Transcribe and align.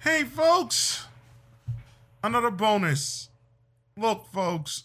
Hey, 0.00 0.22
folks, 0.22 1.06
another 2.22 2.52
bonus. 2.52 3.30
Look, 3.96 4.26
folks, 4.32 4.84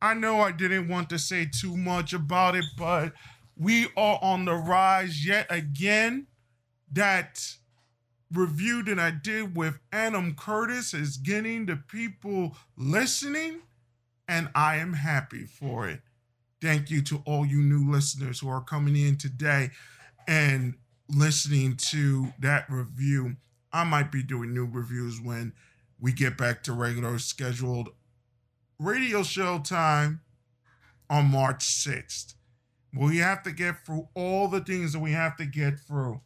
I 0.00 0.14
know 0.14 0.40
I 0.40 0.52
didn't 0.52 0.88
want 0.88 1.10
to 1.10 1.18
say 1.18 1.46
too 1.46 1.76
much 1.76 2.14
about 2.14 2.56
it, 2.56 2.64
but 2.78 3.12
we 3.58 3.88
are 3.94 4.18
on 4.22 4.46
the 4.46 4.54
rise 4.54 5.26
yet 5.26 5.46
again. 5.50 6.28
That 6.90 7.56
review 8.32 8.82
that 8.84 8.98
I 8.98 9.10
did 9.10 9.54
with 9.54 9.78
Adam 9.92 10.34
Curtis 10.34 10.94
is 10.94 11.18
getting 11.18 11.66
the 11.66 11.76
people 11.76 12.56
listening, 12.74 13.60
and 14.26 14.48
I 14.54 14.76
am 14.76 14.94
happy 14.94 15.44
for 15.44 15.90
it. 15.90 16.00
Thank 16.62 16.90
you 16.90 17.02
to 17.02 17.22
all 17.26 17.44
you 17.44 17.60
new 17.60 17.90
listeners 17.90 18.40
who 18.40 18.48
are 18.48 18.62
coming 18.62 18.96
in 18.96 19.18
today 19.18 19.72
and 20.26 20.76
listening 21.10 21.76
to 21.76 22.32
that 22.38 22.64
review. 22.70 23.36
I 23.74 23.82
might 23.82 24.12
be 24.12 24.22
doing 24.22 24.54
new 24.54 24.66
reviews 24.66 25.20
when 25.20 25.52
we 25.98 26.12
get 26.12 26.38
back 26.38 26.62
to 26.62 26.72
regular 26.72 27.18
scheduled 27.18 27.88
radio 28.78 29.24
show 29.24 29.58
time 29.58 30.20
on 31.10 31.30
March 31.30 31.64
6th. 31.64 32.34
We 32.96 33.18
have 33.18 33.42
to 33.42 33.50
get 33.50 33.84
through 33.84 34.08
all 34.14 34.46
the 34.46 34.60
things 34.60 34.92
that 34.92 35.00
we 35.00 35.10
have 35.10 35.36
to 35.38 35.44
get 35.44 35.80
through. 35.80 36.20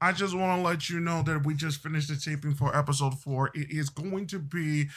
I 0.00 0.12
just 0.12 0.34
want 0.34 0.58
to 0.58 0.62
let 0.62 0.88
you 0.88 1.00
know 1.00 1.22
that 1.24 1.44
we 1.44 1.54
just 1.54 1.82
finished 1.82 2.08
the 2.08 2.16
taping 2.16 2.54
for 2.54 2.74
episode 2.74 3.18
four. 3.18 3.50
It 3.52 3.70
is 3.70 3.90
going 3.90 4.28
to 4.28 4.38
be 4.38 4.88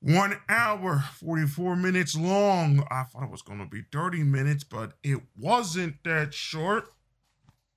one 0.00 0.36
hour, 0.48 1.04
44 1.14 1.76
minutes 1.76 2.16
long. 2.16 2.84
I 2.90 3.04
thought 3.04 3.22
it 3.22 3.30
was 3.30 3.42
going 3.42 3.60
to 3.60 3.66
be 3.66 3.82
30 3.92 4.24
minutes, 4.24 4.64
but 4.64 4.94
it 5.04 5.20
wasn't 5.38 6.02
that 6.04 6.34
short. 6.34 6.88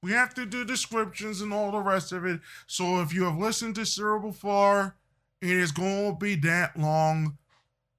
We 0.01 0.11
have 0.11 0.33
to 0.35 0.45
do 0.45 0.63
descriptions 0.63 1.41
and 1.41 1.53
all 1.53 1.71
the 1.71 1.79
rest 1.79 2.11
of 2.11 2.25
it. 2.25 2.39
So 2.67 3.01
if 3.01 3.13
you 3.13 3.25
have 3.25 3.37
listened 3.37 3.75
to 3.75 3.85
Cyril 3.85 4.19
before, 4.19 4.95
it 5.41 5.51
is 5.51 5.71
going 5.71 6.13
to 6.13 6.17
be 6.17 6.35
that 6.35 6.77
long. 6.77 7.37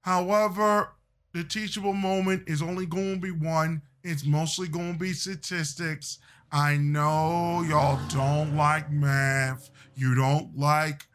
However, 0.03 0.93
the 1.33 1.45
teachable 1.45 1.93
moment 1.93 2.45
is 2.49 2.63
only 2.63 2.87
going 2.87 3.17
to 3.17 3.21
be 3.21 3.31
one. 3.31 3.83
It's 4.03 4.25
mostly 4.25 4.67
going 4.69 4.95
to 4.95 4.99
be 4.99 5.13
statistics. 5.13 6.19
I 6.51 6.79
know 6.79 7.63
y'all 7.69 8.01
don't 8.09 8.57
like 8.57 8.91
math. 8.91 9.71
You 9.95 10.15
don't 10.15 10.57
like 10.57 11.07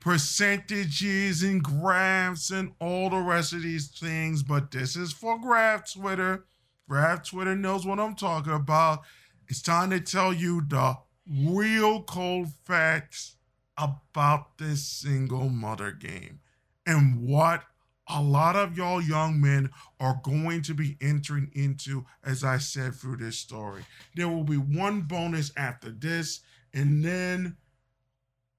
percentages 0.00 1.42
and 1.42 1.62
graphs 1.62 2.50
and 2.50 2.72
all 2.78 3.08
the 3.08 3.16
rest 3.16 3.54
of 3.54 3.62
these 3.62 3.88
things, 3.88 4.42
but 4.42 4.70
this 4.70 4.96
is 4.96 5.12
for 5.12 5.38
Graph 5.38 5.92
Twitter. 5.92 6.44
Graph 6.88 7.28
Twitter 7.30 7.56
knows 7.56 7.86
what 7.86 7.98
I'm 7.98 8.14
talking 8.14 8.52
about. 8.52 9.00
It's 9.48 9.62
time 9.62 9.90
to 9.90 10.00
tell 10.00 10.32
you 10.32 10.62
the 10.66 10.96
real 11.26 12.02
cold 12.02 12.48
facts 12.64 13.36
about 13.76 14.58
this 14.58 14.86
single 14.86 15.48
mother 15.48 15.90
game 15.90 16.40
and 16.86 17.26
what 17.26 17.64
a 18.08 18.22
lot 18.22 18.56
of 18.56 18.76
y'all 18.76 19.00
young 19.00 19.40
men 19.40 19.70
are 19.98 20.20
going 20.22 20.62
to 20.62 20.74
be 20.74 20.96
entering 21.00 21.50
into, 21.54 22.04
as 22.22 22.44
I 22.44 22.58
said 22.58 22.94
through 22.94 23.16
this 23.16 23.38
story. 23.38 23.84
There 24.14 24.28
will 24.28 24.44
be 24.44 24.56
one 24.56 25.02
bonus 25.02 25.52
after 25.56 25.90
this, 25.90 26.40
and 26.74 27.04
then 27.04 27.56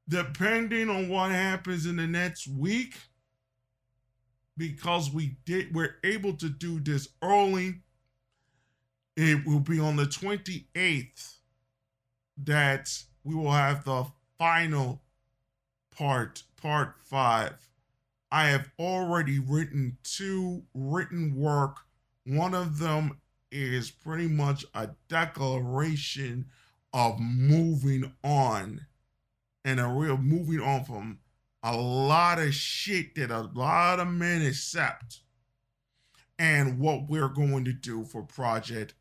depending 0.10 0.90
on 0.90 1.10
what 1.10 1.32
happens 1.32 1.86
in 1.86 1.96
the 1.96 2.08
next 2.08 2.48
week, 2.48 2.96
because 4.58 5.12
we 5.12 5.38
did 5.46 5.76
we're 5.76 5.98
able 6.04 6.34
to 6.34 6.50
do 6.50 6.80
this 6.80 7.10
early, 7.22 7.82
it 9.16 9.46
will 9.46 9.60
be 9.60 9.80
on 9.80 9.96
the 9.96 10.06
28th 10.06 11.38
that 12.38 13.04
we 13.24 13.36
will 13.36 13.52
have 13.52 13.86
the 13.86 14.06
final 14.38 15.02
part, 15.92 16.44
part 16.58 16.96
five 17.04 17.66
I 18.36 18.48
have 18.48 18.70
already 18.78 19.40
written 19.40 19.98
two 20.04 20.64
written 20.74 21.36
work. 21.36 21.78
One 22.26 22.54
of 22.54 22.80
them 22.80 23.20
is 23.50 23.92
pretty 23.92 24.28
much 24.28 24.66
a 24.74 24.90
declaration 25.08 26.48
of 26.92 27.18
moving 27.20 28.12
on 28.26 28.88
and 29.64 29.80
a 29.80 29.88
real 29.88 30.18
moving 30.18 30.60
on 30.60 30.84
from 30.84 31.20
a 31.64 31.78
lot 31.78 32.40
of 32.40 32.54
shit 32.54 33.16
that 33.16 33.32
a 33.32 33.50
lot 33.54 34.02
of 34.02 34.10
men 34.10 34.42
accept 34.42 35.22
and 36.38 36.78
what 36.78 37.08
we're 37.08 37.30
going 37.30 37.64
to 37.64 37.74
do 37.74 38.04
for 38.04 38.22
Project 38.22 38.96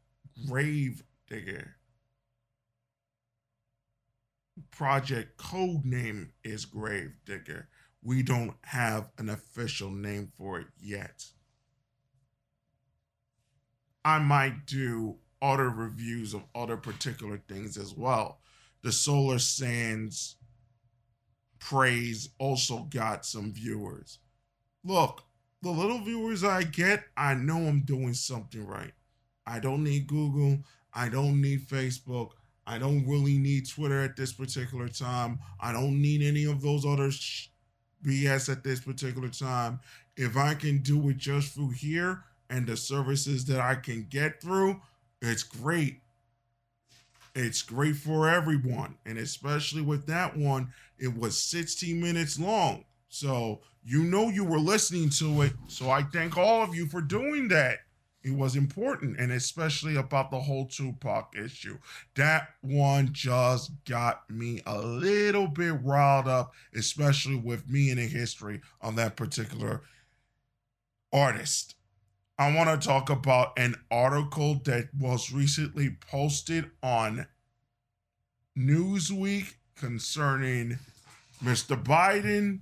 Grave 0.49 1.03
Digger. 1.29 1.77
Project 4.71 5.37
code 5.37 5.85
name 5.85 6.33
is 6.43 6.65
Grave 6.65 7.13
Digger 7.25 7.69
we 8.05 8.23
don't 8.23 8.55
have 8.65 9.11
an 9.19 9.31
official 9.31 9.91
name 9.91 10.31
for 10.37 10.61
it 10.61 10.67
yet. 10.79 11.25
I 14.05 14.19
might 14.19 14.67
do 14.67 15.17
other 15.41 15.71
reviews 15.71 16.35
of 16.35 16.45
other 16.55 16.77
particular 16.77 17.39
things 17.49 17.79
as 17.79 17.95
well. 17.95 18.41
The 18.83 18.93
Solar 18.93 19.39
Sands 19.39 20.37
praise 21.59 22.29
also 22.39 22.81
got 22.91 23.25
some 23.25 23.55
viewers. 23.55 24.19
Look, 24.85 25.25
the 25.63 25.71
little 25.71 26.01
viewers 26.01 26.45
I 26.45 26.65
get, 26.65 27.05
I 27.17 27.33
know 27.33 27.57
I'm 27.57 27.81
doing 27.81 28.13
something 28.13 28.67
right. 28.67 28.93
I 29.47 29.61
don't 29.61 29.85
need 29.85 30.07
Google. 30.07 30.59
I 30.93 31.09
don't 31.09 31.41
need 31.41 31.69
Facebook. 31.69 32.31
I 32.67 32.79
don't 32.79 33.07
really 33.07 33.37
need 33.37 33.69
Twitter 33.69 34.03
at 34.03 34.17
this 34.17 34.33
particular 34.33 34.89
time. 34.89 35.39
I 35.61 35.73
don't 35.73 36.01
need 36.01 36.23
any 36.23 36.45
of 36.45 36.63
those 36.63 36.87
other 36.87 37.11
sh- 37.11 37.49
BS 38.05 38.51
at 38.51 38.65
this 38.65 38.81
particular 38.81 39.29
time. 39.29 39.81
If 40.17 40.37
I 40.37 40.55
can 40.55 40.79
do 40.79 41.09
it 41.11 41.19
just 41.19 41.55
through 41.55 41.71
here 41.71 42.23
and 42.49 42.67
the 42.67 42.77
services 42.77 43.45
that 43.47 43.61
I 43.61 43.75
can 43.75 44.07
get 44.09 44.41
through, 44.41 44.81
it's 45.21 45.43
great. 45.43 46.01
It's 47.35 47.63
great 47.63 47.97
for 47.97 48.29
everyone. 48.29 48.97
And 49.05 49.19
especially 49.19 49.83
with 49.83 50.07
that 50.07 50.37
one, 50.37 50.73
it 50.99 51.19
was 51.19 51.39
16 51.39 52.01
minutes 52.01 52.39
long. 52.39 52.85
So 53.09 53.61
you 53.85 54.05
know 54.05 54.29
you 54.29 54.45
were 54.45 54.59
listening 54.59 55.11
to 55.11 55.43
it. 55.43 55.53
So 55.67 55.91
I 55.91 56.03
thank 56.03 56.39
all 56.39 56.63
of 56.63 56.75
you 56.75 56.87
for 56.87 57.01
doing 57.01 57.49
that 57.49 57.81
it 58.25 58.35
was 58.35 58.57
important 58.57 59.21
and 59.21 59.31
especially 59.31 59.97
about 59.97 60.31
the 60.31 60.41
whole 60.41 60.65
Tupac 60.65 61.35
issue. 61.37 61.79
That 62.15 62.49
one 62.63 63.11
just 63.13 63.85
got 63.85 64.29
me 64.31 64.63
a 64.65 64.81
little 64.81 65.47
bit 65.47 65.75
riled 65.83 66.27
up, 66.27 66.55
especially 66.75 67.37
with 67.37 67.69
me 67.69 67.91
in 67.91 67.99
the 67.99 68.07
history 68.07 68.63
on 68.81 68.97
that 68.97 69.17
particular 69.17 69.83
artist. 71.13 71.75
I 72.39 72.55
want 72.57 72.81
to 72.81 72.89
talk 72.89 73.11
about 73.11 73.53
an 73.59 73.77
article 73.91 74.61
that 74.65 74.89
was 74.99 75.31
recently 75.31 75.97
posted 76.11 76.71
on 76.83 77.27
Newsweek 78.59 79.55
concerning 79.77 80.79
Mr. 81.45 81.81
Biden, 81.81 82.61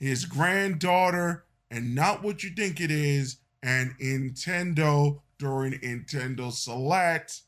his 0.00 0.24
granddaughter, 0.24 1.44
and 1.70 1.94
not 1.94 2.22
what 2.22 2.42
you 2.42 2.50
think 2.50 2.80
it 2.80 2.90
is, 2.90 3.36
and 3.62 3.96
Nintendo 3.98 5.20
during 5.38 5.74
Nintendo 5.74 6.52
Select, 6.52 7.42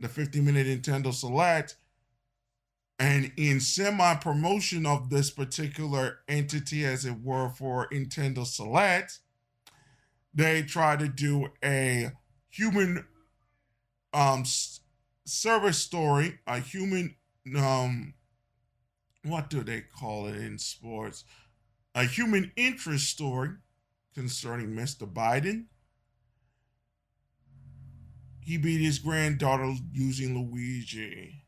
the 0.00 0.08
50 0.08 0.40
minute 0.40 0.66
Nintendo 0.66 1.12
Select, 1.12 1.76
and 2.98 3.32
in 3.36 3.60
semi 3.60 4.14
promotion 4.16 4.86
of 4.86 5.10
this 5.10 5.30
particular 5.30 6.18
entity, 6.28 6.84
as 6.84 7.04
it 7.04 7.20
were, 7.22 7.48
for 7.48 7.88
Nintendo 7.88 8.46
Select, 8.46 9.18
they 10.34 10.62
try 10.62 10.96
to 10.96 11.08
do 11.08 11.48
a 11.64 12.10
human 12.50 13.04
um 14.14 14.44
service 15.24 15.78
story, 15.78 16.38
a 16.46 16.60
human 16.60 17.16
um 17.56 18.14
what 19.24 19.50
do 19.50 19.62
they 19.62 19.80
call 19.80 20.26
it 20.26 20.36
in 20.36 20.58
sports? 20.58 21.24
A 21.94 22.04
human 22.04 22.52
interest 22.56 23.08
story 23.08 23.50
concerning 24.14 24.68
Mr. 24.68 25.10
Biden. 25.10 25.66
He 28.40 28.56
beat 28.56 28.80
his 28.80 28.98
granddaughter 28.98 29.74
using 29.92 30.36
Luigi 30.36 31.44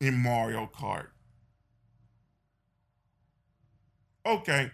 in 0.00 0.16
Mario 0.18 0.68
Kart. 0.74 1.08
Okay. 4.26 4.70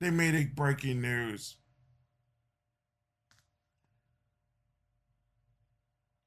They 0.00 0.10
made 0.10 0.34
it 0.34 0.56
breaking 0.56 1.02
news. 1.02 1.56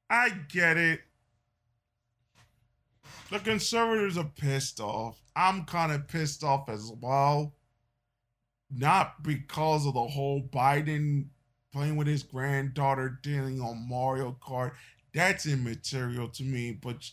I 0.08 0.30
get 0.48 0.76
it 0.76 1.00
the 3.30 3.38
conservatives 3.38 4.18
are 4.18 4.30
pissed 4.36 4.80
off. 4.80 5.20
I'm 5.36 5.64
kind 5.64 5.92
of 5.92 6.08
pissed 6.08 6.44
off 6.44 6.68
as 6.68 6.92
well. 7.00 7.54
Not 8.70 9.22
because 9.22 9.86
of 9.86 9.94
the 9.94 10.04
whole 10.04 10.42
Biden 10.42 11.26
playing 11.72 11.96
with 11.96 12.06
his 12.06 12.22
granddaughter, 12.22 13.18
dealing 13.22 13.60
on 13.60 13.88
Mario 13.88 14.36
Kart. 14.40 14.72
That's 15.12 15.46
immaterial 15.46 16.28
to 16.28 16.42
me, 16.42 16.72
but 16.72 17.10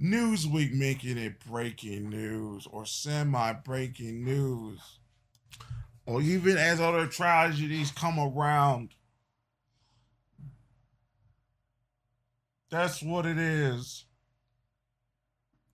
Newsweek 0.00 0.72
making 0.72 1.18
it 1.18 1.40
breaking 1.46 2.10
news 2.10 2.66
or 2.70 2.84
semi 2.84 3.52
breaking 3.52 4.24
news. 4.24 4.80
Or 6.06 6.20
even 6.20 6.58
as 6.58 6.80
other 6.80 7.06
tragedies 7.06 7.90
come 7.90 8.18
around. 8.18 8.90
That's 12.70 13.02
what 13.02 13.24
it 13.24 13.38
is. 13.38 14.04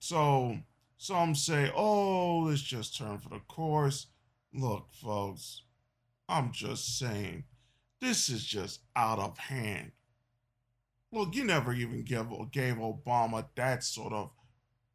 So 0.01 0.57
some 0.97 1.35
say, 1.35 1.71
oh, 1.75 2.39
let's 2.39 2.63
just 2.63 2.97
turn 2.97 3.19
for 3.19 3.29
the 3.29 3.39
course. 3.47 4.07
Look, 4.51 4.87
folks, 4.91 5.61
I'm 6.27 6.51
just 6.51 6.97
saying, 6.97 7.43
this 8.01 8.27
is 8.27 8.43
just 8.43 8.79
out 8.95 9.19
of 9.19 9.37
hand. 9.37 9.91
Look, 11.11 11.35
you 11.35 11.43
never 11.43 11.71
even 11.71 12.03
gave, 12.03 12.25
gave 12.51 12.75
Obama 12.77 13.45
that 13.55 13.83
sort 13.83 14.11
of 14.11 14.31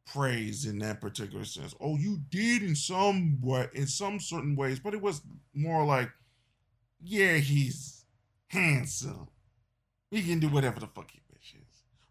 praise 0.05 0.65
in 0.65 0.79
that 0.79 0.99
particular 0.99 1.45
sense. 1.45 1.73
Oh, 1.79 1.95
you 1.95 2.19
did 2.29 2.61
in 2.61 2.75
some 2.75 3.39
way, 3.41 3.69
in 3.73 3.87
some 3.87 4.19
certain 4.19 4.57
ways, 4.57 4.79
but 4.79 4.93
it 4.93 5.01
was 5.01 5.21
more 5.53 5.85
like, 5.85 6.09
yeah, 7.01 7.37
he's 7.37 8.03
handsome. 8.47 9.29
He 10.11 10.21
can 10.21 10.39
do 10.39 10.49
whatever 10.49 10.81
the 10.81 10.87
fuck 10.87 11.11
he. 11.11 11.21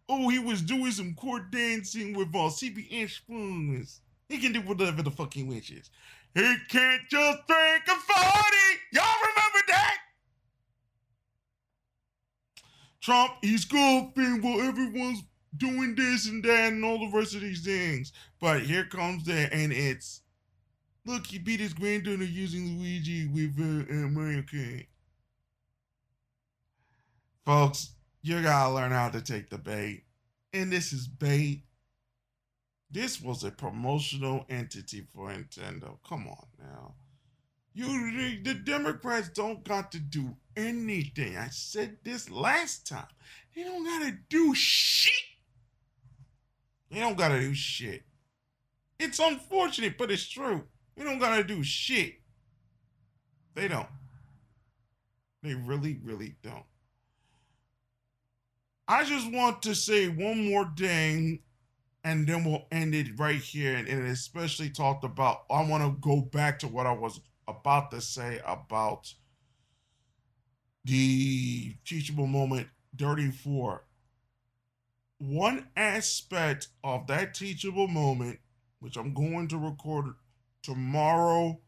Oh, 0.09 0.29
he 0.29 0.39
was 0.39 0.61
doing 0.61 0.91
some 0.91 1.13
court 1.15 1.51
dancing 1.51 2.13
with 2.13 2.29
uh, 2.29 2.49
CB 2.49 3.09
spoons. 3.09 4.01
He 4.29 4.37
can 4.37 4.53
do 4.53 4.61
whatever 4.61 5.01
the 5.01 5.11
fuck 5.11 5.33
he 5.33 5.43
wishes. 5.43 5.89
He 6.33 6.55
can't 6.69 7.01
just 7.09 7.47
drink 7.47 7.83
a 7.87 7.95
40. 7.95 8.17
Y'all 8.93 9.03
remember 9.21 9.59
that? 9.67 9.97
Trump, 13.01 13.33
he's 13.41 13.65
golfing 13.65 14.41
while 14.41 14.61
everyone's 14.61 15.23
doing 15.55 15.95
this 15.95 16.27
and 16.27 16.43
that 16.43 16.73
and 16.73 16.83
all 16.83 16.99
the 16.99 17.17
rest 17.17 17.35
of 17.35 17.41
these 17.41 17.63
things. 17.63 18.11
But 18.39 18.61
here 18.61 18.85
comes 18.85 19.23
that, 19.25 19.53
and 19.53 19.71
it's 19.73 20.21
look, 21.05 21.25
he 21.25 21.39
beat 21.39 21.59
his 21.59 21.73
granddaughter 21.73 22.23
using 22.23 22.77
Luigi 22.77 23.27
with 23.27 23.57
uh. 23.59 24.85
Folks, 27.45 27.93
you 28.21 28.41
gotta 28.41 28.73
learn 28.73 28.91
how 28.91 29.09
to 29.09 29.21
take 29.21 29.49
the 29.49 29.57
bait. 29.57 30.03
And 30.53 30.71
this 30.71 30.93
is 30.93 31.07
bait. 31.07 31.63
This 32.89 33.21
was 33.21 33.43
a 33.43 33.51
promotional 33.51 34.45
entity 34.49 35.05
for 35.13 35.29
Nintendo. 35.29 35.97
Come 36.07 36.27
on 36.27 36.45
now. 36.59 36.93
You 37.73 38.41
the 38.41 38.55
Democrats 38.55 39.29
don't 39.29 39.63
got 39.63 39.91
to 39.91 39.99
do 39.99 40.35
anything. 40.55 41.37
I 41.37 41.49
said 41.49 41.97
this 42.03 42.29
last 42.29 42.87
time. 42.87 43.05
They 43.55 43.63
don't 43.63 43.83
gotta 43.83 44.17
do 44.29 44.55
shit. 44.55 45.13
They 46.89 46.99
don't 46.99 47.17
gotta 47.17 47.39
do 47.39 47.53
shit. 47.53 48.03
It's 48.99 49.19
unfortunate, 49.19 49.97
but 49.97 50.09
it's 50.09 50.27
true. 50.27 50.63
They 50.95 51.03
don't 51.03 51.19
gotta 51.19 51.43
do 51.43 51.63
shit. 51.63 52.15
They 53.53 53.67
don't. 53.67 53.87
They 55.43 55.53
really, 55.53 55.99
really 56.03 56.35
don't. 56.41 56.65
I 58.87 59.03
just 59.03 59.29
want 59.31 59.61
to 59.63 59.75
say 59.75 60.07
one 60.07 60.49
more 60.49 60.71
thing 60.77 61.39
and 62.03 62.25
then 62.25 62.45
we'll 62.45 62.65
end 62.71 62.95
it 62.95 63.19
right 63.19 63.39
here. 63.39 63.75
And, 63.75 63.87
and 63.87 64.07
especially 64.07 64.69
talked 64.69 65.03
about, 65.03 65.43
I 65.51 65.63
want 65.65 65.83
to 65.83 65.99
go 65.99 66.21
back 66.21 66.59
to 66.59 66.67
what 66.67 66.87
I 66.87 66.93
was 66.93 67.19
about 67.49 67.91
to 67.91 67.99
say 67.99 68.39
about 68.45 69.13
the 70.85 71.75
teachable 71.83 72.27
moment 72.27 72.67
34. 72.97 73.83
One 75.19 75.67
aspect 75.75 76.69
of 76.81 77.07
that 77.07 77.33
teachable 77.33 77.89
moment, 77.89 78.39
which 78.79 78.95
I'm 78.95 79.13
going 79.13 79.49
to 79.49 79.57
record 79.57 80.13
tomorrow, 80.63 81.59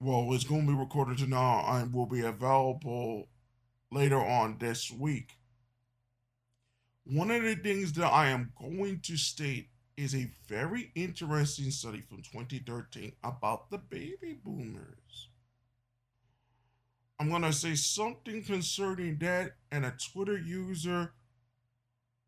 well, 0.00 0.32
it's 0.32 0.44
going 0.44 0.66
to 0.66 0.72
be 0.72 0.78
recorded 0.78 1.18
tonight 1.18 1.64
and 1.68 1.92
will 1.92 2.06
be 2.06 2.20
available 2.20 3.28
later 3.90 4.20
on 4.20 4.58
this 4.60 4.92
week 4.92 5.32
one 7.08 7.30
of 7.30 7.42
the 7.42 7.54
things 7.54 7.92
that 7.94 8.06
I 8.06 8.28
am 8.28 8.52
going 8.60 9.00
to 9.04 9.16
state 9.16 9.68
is 9.96 10.14
a 10.14 10.30
very 10.48 10.90
interesting 10.94 11.70
study 11.70 12.00
from 12.00 12.18
2013 12.18 13.12
about 13.22 13.70
the 13.70 13.78
baby 13.78 14.36
boomers. 14.44 15.28
I'm 17.18 17.30
going 17.30 17.42
to 17.42 17.52
say 17.52 17.76
something 17.76 18.42
concerning 18.42 19.18
that 19.18 19.52
and 19.70 19.86
a 19.86 19.94
Twitter 20.12 20.36
user 20.36 21.12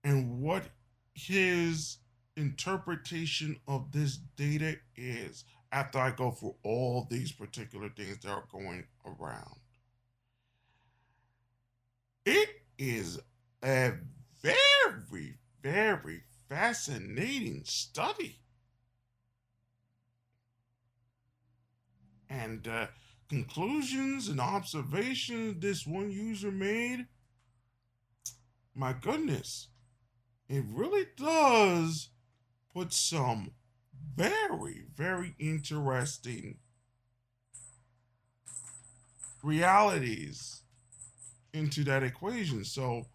and 0.05 0.41
what 0.41 0.63
his 1.13 1.99
interpretation 2.37 3.57
of 3.67 3.91
this 3.93 4.17
data 4.37 4.77
is 4.97 5.45
after 5.73 5.99
I 5.99 6.13
go 6.13 6.31
through 6.31 6.55
all 6.63 7.07
these 7.11 7.33
particular 7.33 7.91
things 7.91 8.19
that 8.19 8.31
are 8.31 8.45
going 8.51 8.87
around. 9.05 9.57
It 12.25 12.49
is 12.79 13.19
a 13.63 13.93
very, 14.43 15.39
very 15.63 16.23
fascinating 16.49 17.63
study. 17.65 18.41
And 22.31 22.67
uh, 22.69 22.87
conclusions 23.29 24.29
and 24.29 24.41
observations 24.41 25.61
this 25.61 25.87
one 25.87 26.11
user 26.11 26.51
made, 26.51 27.07
my 28.75 28.93
goodness, 28.93 29.69
it 30.49 30.65
really 30.69 31.07
does 31.17 32.11
put 32.73 32.93
some 32.93 33.53
very, 34.17 34.85
very 34.95 35.35
interesting 35.39 36.59
realities 39.43 40.63
into 41.53 41.85
that 41.85 42.03
equation. 42.03 42.65
So, 42.65 43.07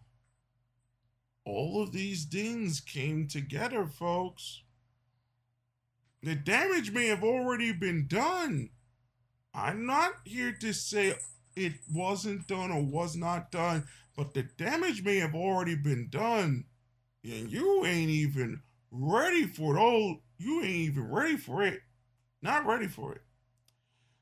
all 1.44 1.82
of 1.82 1.92
these 1.92 2.24
things 2.24 2.80
came 2.80 3.28
together, 3.28 3.86
folks. 3.86 4.62
The 6.22 6.34
damage 6.34 6.90
may 6.90 7.06
have 7.08 7.22
already 7.22 7.72
been 7.72 8.06
done. 8.06 8.70
I'm 9.52 9.86
not 9.86 10.14
here 10.24 10.52
to 10.60 10.72
say 10.72 11.14
it 11.54 11.74
wasn't 11.92 12.48
done 12.48 12.70
or 12.70 12.82
was 12.82 13.14
not 13.14 13.50
done, 13.50 13.86
but 14.16 14.32
the 14.32 14.42
damage 14.42 15.04
may 15.04 15.18
have 15.18 15.34
already 15.34 15.76
been 15.76 16.08
done. 16.10 16.64
And 17.22 17.50
you 17.50 17.84
ain't 17.84 18.10
even 18.10 18.62
ready 18.90 19.46
for 19.46 19.76
it. 19.76 19.80
Oh, 19.80 20.20
you 20.38 20.62
ain't 20.62 20.70
even 20.70 21.10
ready 21.10 21.36
for 21.36 21.62
it. 21.62 21.80
Not 22.42 22.66
ready 22.66 22.86
for 22.86 23.12
it. 23.12 23.22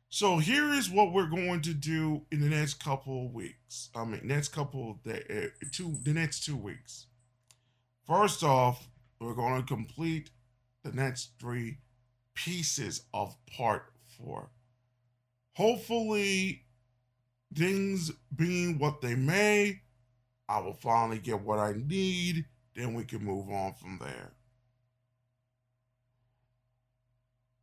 So 0.09 0.39
here 0.39 0.73
is 0.73 0.91
what 0.91 1.13
we're 1.13 1.31
going 1.31 1.63
to 1.63 1.73
do 1.73 2.23
in 2.31 2.41
the 2.41 2.49
next 2.49 2.75
couple 2.75 3.27
of 3.27 3.33
weeks. 3.33 3.89
I 3.95 4.05
mean, 4.05 4.21
next 4.25 4.49
couple 4.49 4.91
of 5.07 5.13
uh, 5.13 5.47
two, 5.71 5.97
the 6.03 6.13
next 6.13 6.45
two 6.45 6.57
weeks. 6.57 7.07
First 8.07 8.43
off, 8.43 8.89
we're 9.21 9.35
going 9.35 9.61
to 9.61 9.67
complete 9.67 10.31
the 10.83 10.93
next 10.93 11.33
three 11.39 11.79
pieces 12.35 13.03
of 13.15 13.37
part 13.47 13.93
four. 14.19 14.51
Hopefully, 15.55 16.65
things 17.55 18.11
being 18.35 18.79
what 18.79 19.01
they 19.01 19.15
may, 19.15 19.83
I 20.49 20.61
will 20.61 20.73
finally 20.73 21.19
get 21.19 21.43
what 21.43 21.59
I 21.59 21.75
need. 21.77 22.47
Then 22.75 22.95
we 22.95 23.05
can 23.05 23.25
move 23.25 23.49
on 23.51 23.75
from 23.75 23.99
there. 24.01 24.33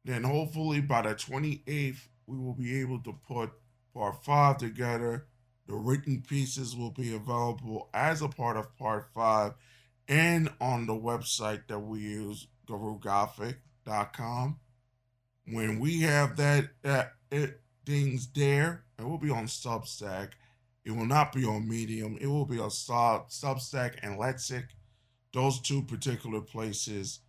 Then, 0.05 0.23
hopefully, 0.23 0.79
by 0.79 1.01
the 1.01 1.15
28th, 1.15 2.07
we 2.27 2.37
will 2.37 2.53
be 2.53 2.79
able 2.79 2.99
to 2.99 3.13
put 3.27 3.51
part 3.93 4.23
five 4.23 4.57
together. 4.57 5.25
The 5.67 5.75
written 5.75 6.23
pieces 6.27 6.75
will 6.75 6.91
be 6.91 7.13
available 7.13 7.89
as 7.93 8.21
a 8.21 8.29
part 8.29 8.55
of 8.55 8.75
part 8.77 9.09
five 9.13 9.53
and 10.09 10.49
on 10.59 10.87
the 10.87 10.93
website 10.93 11.67
that 11.67 11.79
we 11.79 11.99
use, 11.99 12.47
GuruGothic.com. 12.67 14.59
When 15.45 15.79
we 15.79 16.01
have 16.01 16.35
that, 16.37 16.69
that 16.81 17.13
it, 17.31 17.61
things 17.85 18.27
there, 18.33 18.83
it 18.97 19.05
will 19.05 19.19
be 19.19 19.29
on 19.29 19.45
Substack. 19.45 20.31
It 20.83 20.91
will 20.91 21.05
not 21.05 21.31
be 21.31 21.45
on 21.45 21.69
Medium. 21.69 22.17
It 22.19 22.27
will 22.27 22.45
be 22.45 22.59
on 22.59 22.71
Sub, 22.71 23.29
Substack 23.29 23.97
and 24.01 24.19
Lexik, 24.19 24.65
those 25.31 25.59
two 25.59 25.83
particular 25.83 26.41
places. 26.41 27.19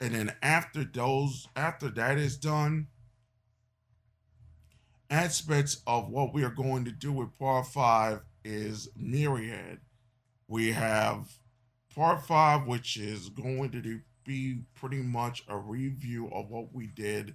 And 0.00 0.14
then 0.14 0.34
after 0.42 0.84
those, 0.84 1.46
after 1.54 1.88
that 1.90 2.18
is 2.18 2.36
done, 2.36 2.88
aspects 5.08 5.82
of 5.86 6.08
what 6.08 6.34
we 6.34 6.42
are 6.42 6.50
going 6.50 6.84
to 6.86 6.90
do 6.90 7.12
with 7.12 7.38
part 7.38 7.68
five 7.68 8.22
is 8.44 8.88
myriad. 8.96 9.78
We 10.48 10.72
have 10.72 11.28
part 11.94 12.26
five, 12.26 12.66
which 12.66 12.96
is 12.96 13.28
going 13.28 13.70
to 13.70 14.00
be 14.24 14.62
pretty 14.74 15.02
much 15.02 15.44
a 15.48 15.56
review 15.56 16.28
of 16.32 16.50
what 16.50 16.74
we 16.74 16.86
did 16.86 17.34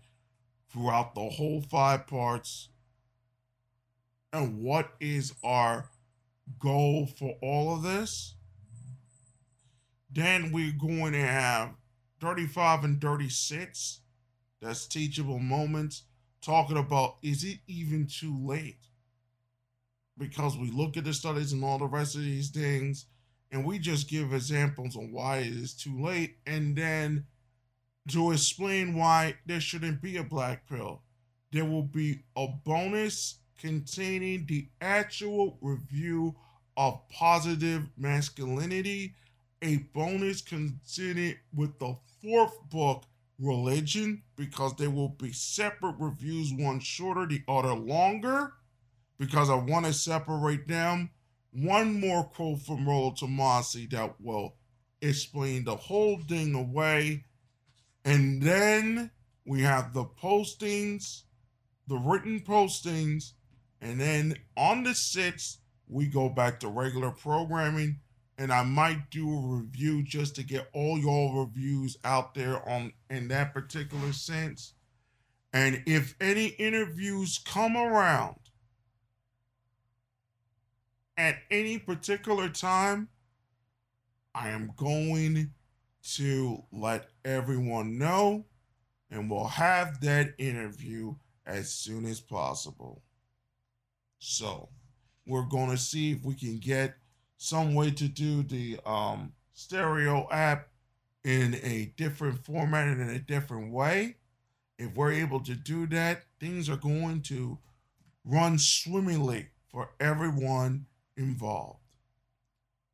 throughout 0.71 1.15
the 1.15 1.29
whole 1.29 1.61
five 1.61 2.07
parts 2.07 2.69
and 4.31 4.61
what 4.61 4.91
is 4.99 5.33
our 5.43 5.89
goal 6.59 7.07
for 7.07 7.35
all 7.41 7.75
of 7.75 7.83
this. 7.83 8.35
Then 10.11 10.51
we're 10.51 10.73
going 10.73 11.13
to 11.13 11.21
have 11.21 11.71
35 12.19 12.83
and 12.83 13.01
36. 13.01 14.01
That's 14.61 14.87
teachable 14.87 15.39
moments. 15.39 16.03
Talking 16.41 16.77
about 16.77 17.17
is 17.21 17.43
it 17.43 17.59
even 17.67 18.07
too 18.07 18.35
late? 18.45 18.79
Because 20.17 20.57
we 20.57 20.71
look 20.71 20.97
at 20.97 21.05
the 21.05 21.13
studies 21.13 21.53
and 21.53 21.63
all 21.63 21.77
the 21.77 21.85
rest 21.85 22.15
of 22.15 22.21
these 22.21 22.49
things, 22.49 23.05
and 23.51 23.65
we 23.65 23.79
just 23.79 24.09
give 24.09 24.33
examples 24.33 24.95
on 24.95 25.11
why 25.11 25.37
it 25.37 25.47
is 25.47 25.73
too 25.73 25.99
late, 26.01 26.37
and 26.45 26.75
then 26.75 27.25
to 28.09 28.31
explain 28.31 28.95
why 28.95 29.35
there 29.45 29.61
shouldn't 29.61 30.01
be 30.01 30.17
a 30.17 30.23
black 30.23 30.67
pill. 30.67 31.01
There 31.51 31.65
will 31.65 31.83
be 31.83 32.23
a 32.35 32.47
bonus 32.47 33.39
containing 33.57 34.45
the 34.45 34.67
actual 34.81 35.57
review 35.61 36.35
of 36.77 37.07
positive 37.09 37.83
masculinity, 37.97 39.15
a 39.61 39.77
bonus 39.93 40.41
considered 40.41 41.37
with 41.53 41.77
the 41.79 41.95
fourth 42.21 42.57
book, 42.69 43.03
Religion, 43.41 44.21
because 44.35 44.75
there 44.75 44.89
will 44.89 45.09
be 45.09 45.31
separate 45.31 45.95
reviews, 45.97 46.51
one 46.53 46.81
shorter, 46.81 47.25
the 47.25 47.41
other 47.47 47.73
longer, 47.73 48.53
because 49.17 49.49
I 49.49 49.55
want 49.55 49.85
to 49.85 49.93
separate 49.93 50.67
them. 50.67 51.09
One 51.51 51.99
more 51.99 52.23
quote 52.23 52.61
from 52.61 52.87
Rollo 52.87 53.11
Tomassi 53.11 53.89
that 53.91 54.21
will 54.21 54.55
explain 55.01 55.63
the 55.63 55.75
whole 55.75 56.19
thing 56.19 56.53
away. 56.53 57.25
And 58.05 58.41
then 58.41 59.11
we 59.45 59.63
have 59.63 59.93
the 59.93 60.05
postings, 60.05 61.23
the 61.87 61.97
written 61.97 62.41
postings, 62.41 63.33
and 63.81 63.99
then 63.99 64.35
on 64.55 64.83
the 64.83 64.91
6th, 64.91 65.57
we 65.87 66.05
go 66.05 66.29
back 66.29 66.59
to 66.59 66.67
regular 66.67 67.11
programming. 67.11 67.99
And 68.37 68.53
I 68.53 68.63
might 68.63 69.09
do 69.09 69.27
a 69.27 69.57
review 69.57 70.01
just 70.03 70.35
to 70.35 70.43
get 70.43 70.69
all 70.73 70.97
your 70.97 71.41
reviews 71.43 71.97
out 72.05 72.35
there 72.35 72.67
on 72.69 72.93
in 73.09 73.27
that 73.29 73.53
particular 73.53 74.13
sense. 74.13 74.75
And 75.51 75.83
if 75.85 76.15
any 76.21 76.47
interviews 76.47 77.39
come 77.43 77.75
around 77.75 78.38
at 81.19 81.35
any 81.51 81.77
particular 81.77 82.47
time, 82.47 83.09
I 84.33 84.49
am 84.49 84.71
going 84.77 85.51
to 86.15 86.63
let 86.71 87.09
everyone 87.25 87.97
know 87.97 88.45
and 89.11 89.29
we'll 89.29 89.47
have 89.47 89.99
that 89.99 90.33
interview 90.37 91.13
as 91.45 91.69
soon 91.69 92.05
as 92.05 92.21
possible. 92.21 93.01
So 94.19 94.69
we're 95.27 95.43
going 95.43 95.71
to 95.71 95.77
see 95.77 96.13
if 96.13 96.23
we 96.23 96.35
can 96.35 96.57
get 96.57 96.95
some 97.35 97.75
way 97.75 97.91
to 97.91 98.07
do 98.07 98.41
the 98.41 98.79
um, 98.85 99.33
stereo 99.53 100.25
app 100.31 100.69
in 101.25 101.55
a 101.55 101.91
different 101.97 102.45
format 102.45 102.87
and 102.87 103.01
in 103.01 103.09
a 103.09 103.19
different 103.19 103.73
way. 103.73 104.15
If 104.77 104.95
we're 104.95 105.11
able 105.11 105.41
to 105.41 105.53
do 105.53 105.85
that, 105.87 106.23
things 106.39 106.69
are 106.69 106.77
going 106.77 107.23
to 107.23 107.57
run 108.23 108.57
swimmingly 108.57 109.47
for 109.69 109.89
everyone 109.99 110.85
involved. 111.19 111.79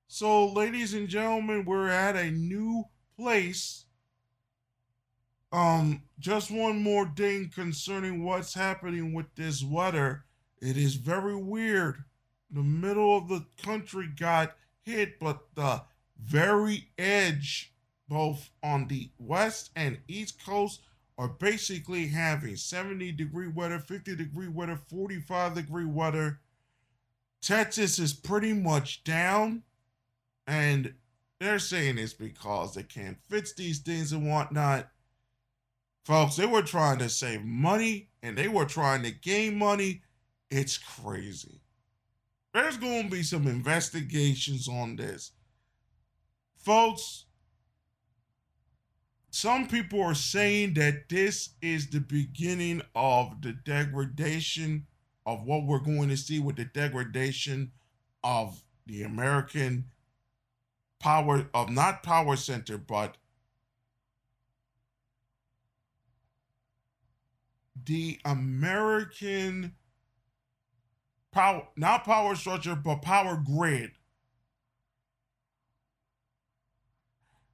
So, 0.07 0.47
ladies 0.47 0.93
and 0.93 1.07
gentlemen, 1.07 1.63
we're 1.65 1.89
at 1.89 2.15
a 2.15 2.31
new 2.31 2.85
place. 3.17 3.85
Um, 5.51 6.03
just 6.19 6.51
one 6.51 6.81
more 6.81 7.07
thing 7.15 7.49
concerning 7.53 8.23
what's 8.23 8.53
happening 8.53 9.13
with 9.13 9.33
this 9.35 9.63
weather. 9.63 10.25
It 10.61 10.75
is 10.75 10.95
very 10.95 11.35
weird. 11.35 12.03
The 12.51 12.63
middle 12.63 13.17
of 13.17 13.29
the 13.29 13.45
country 13.63 14.07
got 14.07 14.55
hit, 14.83 15.19
but 15.19 15.45
the 15.55 15.83
very 16.19 16.89
edge, 16.97 17.73
both 18.07 18.49
on 18.63 18.87
the 18.87 19.09
west 19.17 19.71
and 19.75 19.99
east 20.07 20.43
coast, 20.45 20.81
are 21.17 21.29
basically 21.29 22.07
having 22.07 22.55
70 22.55 23.11
degree 23.13 23.47
weather, 23.47 23.79
50 23.79 24.15
degree 24.15 24.47
weather, 24.47 24.79
45 24.89 25.55
degree 25.55 25.85
weather. 25.85 26.39
Texas 27.45 27.99
is 27.99 28.11
pretty 28.11 28.53
much 28.53 29.03
down, 29.03 29.61
and 30.47 30.95
they're 31.39 31.59
saying 31.59 31.99
it's 31.99 32.11
because 32.11 32.73
they 32.73 32.81
can't 32.81 33.19
fix 33.29 33.53
these 33.53 33.79
things 33.79 34.11
and 34.11 34.27
whatnot. 34.27 34.89
Folks, 36.05 36.37
they 36.37 36.47
were 36.47 36.63
trying 36.63 36.97
to 36.99 37.07
save 37.07 37.43
money 37.43 38.09
and 38.23 38.35
they 38.35 38.47
were 38.47 38.65
trying 38.65 39.03
to 39.03 39.11
gain 39.11 39.57
money 39.57 40.01
it's 40.49 40.77
crazy. 40.77 41.61
There's 42.53 42.77
going 42.77 43.03
to 43.03 43.11
be 43.11 43.23
some 43.23 43.45
investigations 43.45 44.67
on 44.67 44.95
this. 44.95 45.31
Folks, 46.55 47.25
some 49.29 49.67
people 49.67 50.01
are 50.01 50.15
saying 50.15 50.75
that 50.75 51.09
this 51.09 51.49
is 51.61 51.89
the 51.89 51.99
beginning 51.99 52.81
of 52.95 53.41
the 53.41 53.51
degradation 53.51 54.87
of 55.25 55.43
what 55.43 55.65
we're 55.65 55.79
going 55.79 56.09
to 56.09 56.17
see 56.17 56.39
with 56.39 56.55
the 56.55 56.65
degradation 56.65 57.71
of 58.23 58.63
the 58.85 59.03
American 59.03 59.85
power, 60.99 61.47
of 61.53 61.69
not 61.69 62.03
power 62.03 62.35
center, 62.35 62.77
but 62.77 63.17
the 67.85 68.19
American 68.25 69.73
power, 71.31 71.67
not 71.75 72.03
power 72.03 72.35
structure, 72.35 72.75
but 72.75 73.01
power 73.01 73.41
grid. 73.43 73.91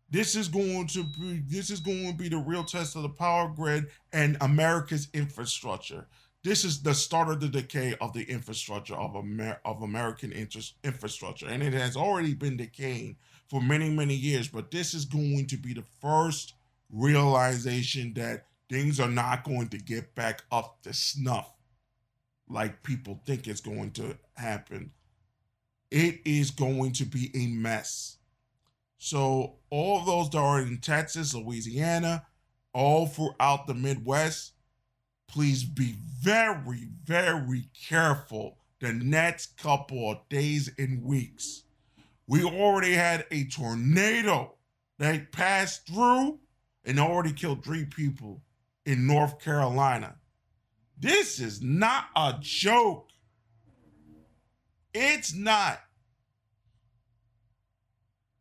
This 0.09 0.35
is 0.35 0.49
going 0.49 0.87
to 0.87 1.03
be 1.03 1.41
this 1.47 1.69
is 1.69 1.79
going 1.79 2.11
to 2.11 2.17
be 2.17 2.27
the 2.27 2.37
real 2.37 2.65
test 2.65 2.97
of 2.97 3.03
the 3.03 3.09
power 3.09 3.47
grid 3.47 3.87
and 4.11 4.37
America's 4.41 5.07
infrastructure. 5.13 6.07
This 6.43 6.65
is 6.65 6.81
the 6.81 6.95
start 6.95 7.29
of 7.29 7.39
the 7.39 7.47
decay 7.47 7.95
of 8.01 8.13
the 8.13 8.23
infrastructure 8.23 8.95
of 8.95 9.15
Amer- 9.15 9.59
of 9.63 9.83
American 9.83 10.31
interest 10.31 10.73
infrastructure, 10.83 11.47
and 11.47 11.61
it 11.61 11.73
has 11.73 11.95
already 11.95 12.33
been 12.33 12.57
decaying 12.57 13.17
for 13.47 13.61
many 13.61 13.89
many 13.89 14.15
years. 14.15 14.47
But 14.47 14.71
this 14.71 14.93
is 14.93 15.05
going 15.05 15.47
to 15.47 15.57
be 15.57 15.73
the 15.73 15.85
first 16.01 16.55
realization 16.89 18.13
that 18.15 18.47
things 18.69 18.99
are 18.99 19.09
not 19.09 19.43
going 19.43 19.67
to 19.69 19.77
get 19.77 20.15
back 20.15 20.43
up 20.51 20.81
to 20.83 20.93
snuff 20.93 21.53
like 22.49 22.83
people 22.83 23.21
think 23.25 23.47
it's 23.47 23.61
going 23.61 23.91
to 23.91 24.17
happen. 24.35 24.91
It 25.91 26.21
is 26.25 26.51
going 26.51 26.93
to 26.93 27.05
be 27.05 27.31
a 27.35 27.47
mess. 27.47 28.17
So, 28.97 29.57
all 29.69 30.05
those 30.05 30.29
that 30.29 30.37
are 30.37 30.61
in 30.61 30.79
Texas, 30.79 31.33
Louisiana, 31.33 32.25
all 32.73 33.07
throughout 33.07 33.67
the 33.67 33.73
Midwest, 33.73 34.53
please 35.31 35.63
be 35.63 35.95
very, 36.19 36.89
very 37.05 37.69
careful 37.87 38.57
the 38.79 38.91
next 38.91 39.57
couple 39.57 40.11
of 40.11 40.27
days 40.29 40.69
and 40.77 41.03
weeks. 41.03 41.63
We 42.27 42.43
already 42.43 42.93
had 42.93 43.25
a 43.31 43.45
tornado 43.45 44.55
that 44.99 45.31
passed 45.31 45.87
through 45.87 46.39
and 46.83 46.99
already 46.99 47.31
killed 47.31 47.63
three 47.63 47.85
people 47.85 48.41
in 48.85 49.07
North 49.07 49.39
Carolina. 49.39 50.15
This 50.99 51.39
is 51.39 51.61
not 51.61 52.05
a 52.15 52.35
joke. 52.39 53.09
It's 54.93 55.33
not. 55.33 55.79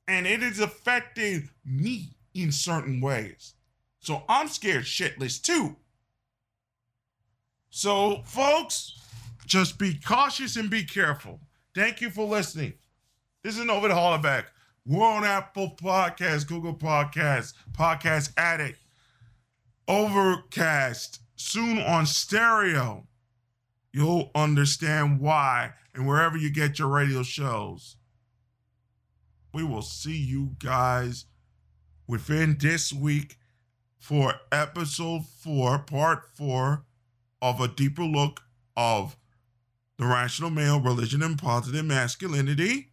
And 0.08 0.26
it 0.26 0.42
is 0.42 0.58
affecting 0.58 1.50
me 1.64 2.16
in 2.34 2.50
certain 2.50 3.00
ways. 3.00 3.54
So 4.00 4.24
I'm 4.28 4.48
scared 4.48 4.84
shitless 4.84 5.40
too. 5.40 5.76
So, 7.70 8.22
folks, 8.24 9.00
just 9.46 9.78
be 9.78 9.94
cautious 9.94 10.56
and 10.56 10.68
be 10.68 10.84
careful. 10.84 11.40
Thank 11.72 12.00
you 12.00 12.10
for 12.10 12.26
listening. 12.26 12.74
This 13.44 13.56
is 13.56 13.64
Nova 13.64 13.86
the 13.88 13.94
Hollaback. 13.94 14.46
We're 14.84 15.06
on 15.06 15.24
Apple 15.24 15.76
Podcasts, 15.80 16.46
Google 16.46 16.74
Podcasts, 16.74 17.54
Podcast 17.72 18.32
Addict, 18.36 18.78
Overcast, 19.86 21.20
soon 21.36 21.78
on 21.78 22.06
stereo. 22.06 23.06
You'll 23.92 24.32
understand 24.34 25.20
why 25.20 25.74
and 25.94 26.08
wherever 26.08 26.36
you 26.36 26.50
get 26.50 26.78
your 26.80 26.88
radio 26.88 27.22
shows. 27.22 27.96
We 29.54 29.62
will 29.62 29.82
see 29.82 30.16
you 30.16 30.56
guys 30.58 31.26
within 32.08 32.56
this 32.58 32.92
week 32.92 33.36
for 33.96 34.34
episode 34.50 35.26
four, 35.26 35.78
part 35.78 36.24
four 36.34 36.84
of 37.42 37.60
a 37.60 37.68
deeper 37.68 38.04
look 38.04 38.40
of 38.76 39.16
the 39.96 40.06
rational 40.06 40.50
male, 40.50 40.80
religion, 40.80 41.22
and 41.22 41.38
positive 41.38 41.84
masculinity. 41.84 42.90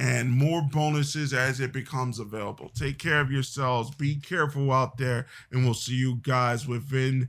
and 0.00 0.30
more 0.30 0.62
bonuses 0.62 1.34
as 1.34 1.60
it 1.60 1.74
becomes 1.74 2.18
available. 2.18 2.70
Take 2.74 2.98
care 2.98 3.20
of 3.20 3.30
yourselves. 3.30 3.94
Be 3.94 4.16
careful 4.16 4.72
out 4.72 4.96
there, 4.96 5.26
and 5.52 5.62
we'll 5.62 5.74
see 5.74 5.94
you 5.94 6.16
guys 6.22 6.66
within 6.66 7.28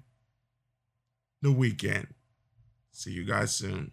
the 1.41 1.51
weekend. 1.51 2.07
See 2.93 3.11
you 3.11 3.25
guys 3.25 3.53
soon. 3.53 3.91